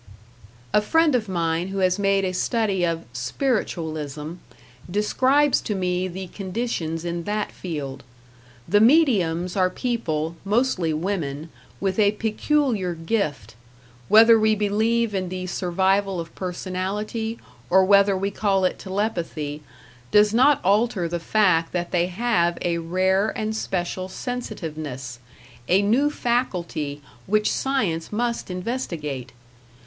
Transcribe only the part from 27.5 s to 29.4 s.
science must investigate.